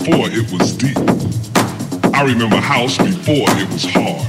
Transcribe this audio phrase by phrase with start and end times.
[0.00, 0.96] before it was deep.
[2.14, 4.24] I remember house before it was hard.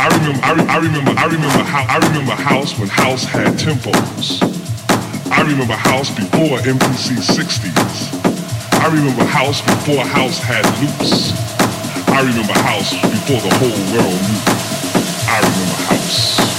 [0.00, 4.40] I remember, I, I remember, I remember how, I remember house when house had tempos.
[5.30, 8.80] I remember house before MPC 60s.
[8.80, 11.32] I remember house before house had loops.
[12.08, 14.40] I remember house before the whole world knew.
[15.28, 16.51] I remember house.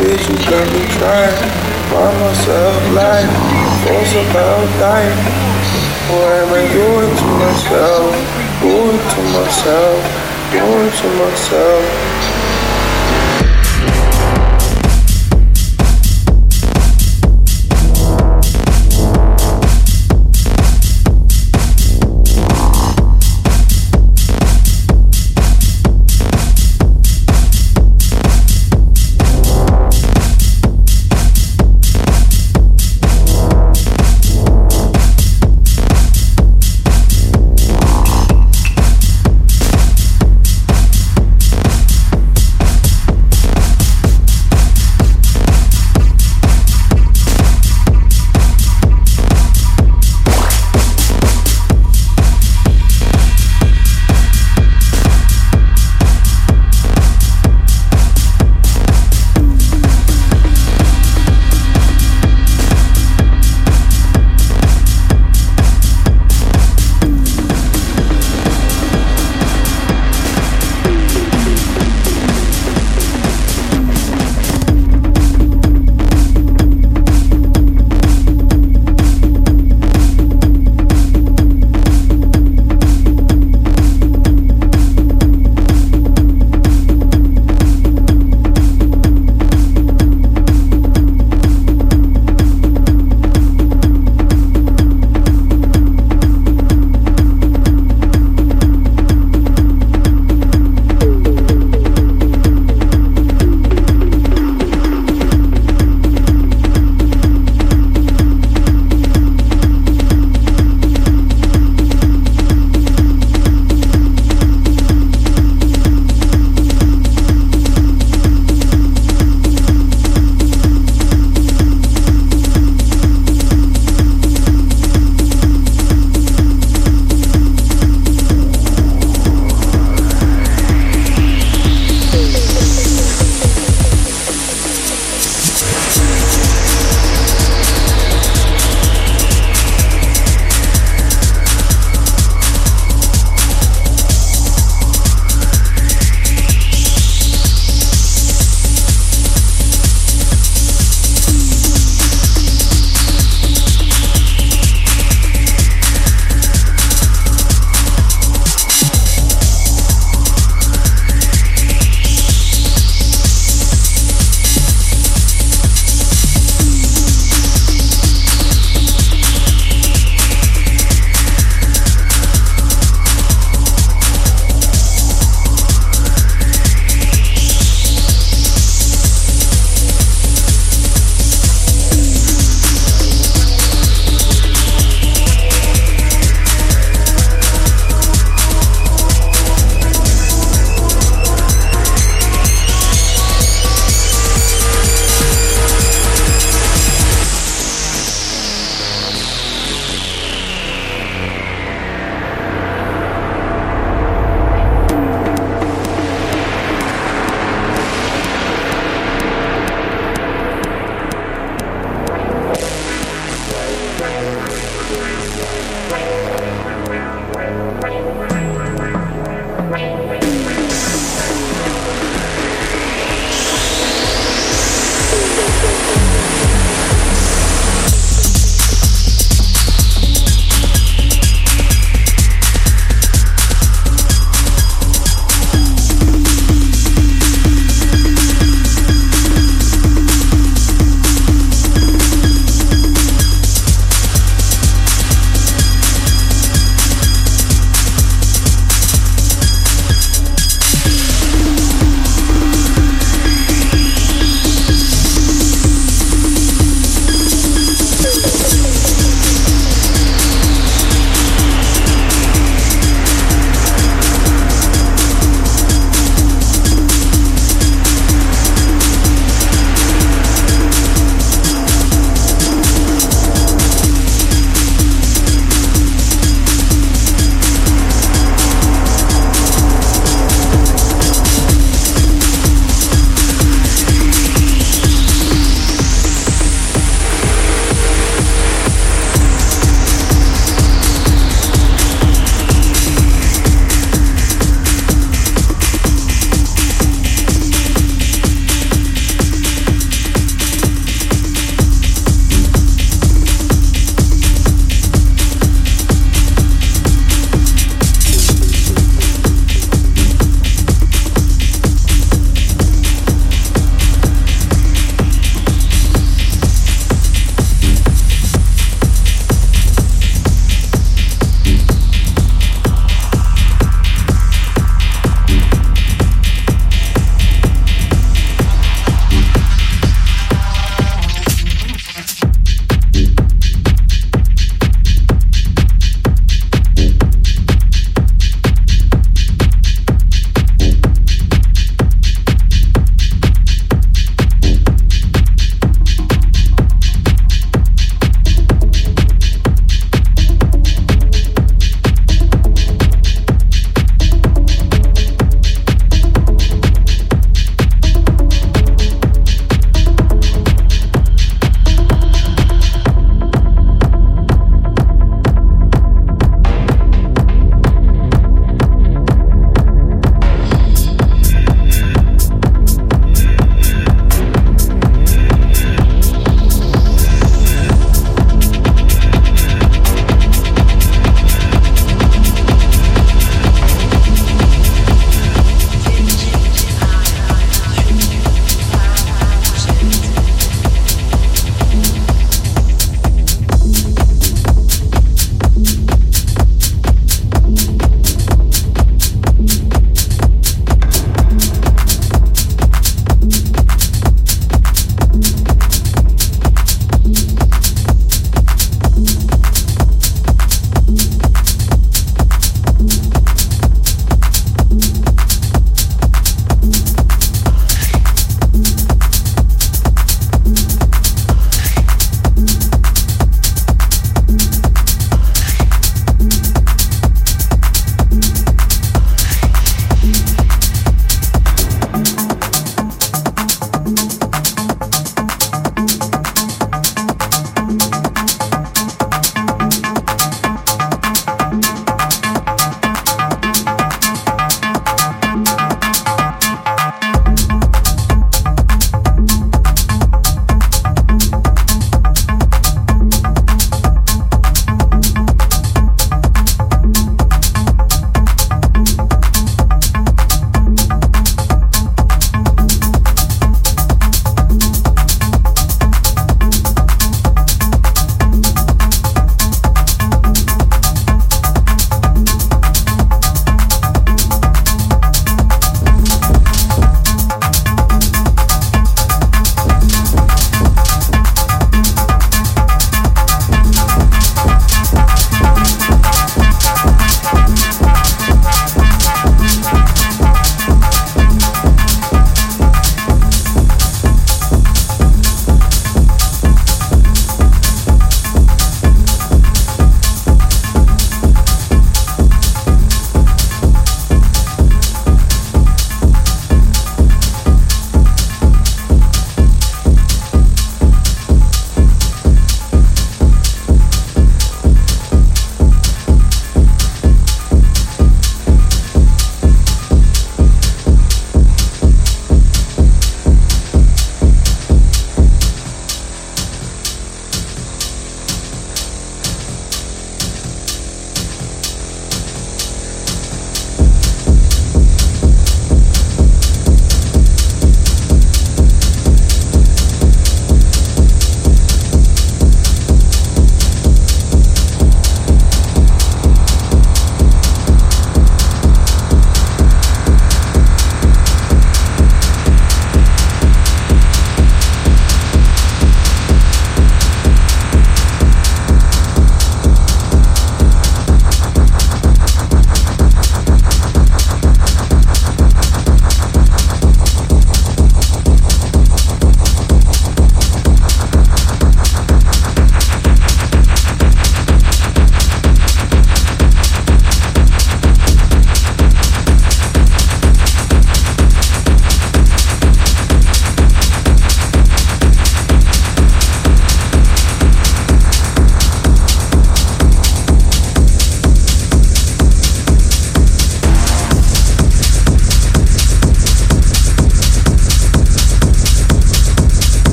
[0.00, 1.36] Bitch, you got me trying.
[1.90, 3.28] Find myself, like,
[3.84, 5.18] thoughts about dying.
[6.10, 8.10] What am I doing to myself?
[8.60, 10.00] Doing to myself,
[10.52, 12.39] doing to myself.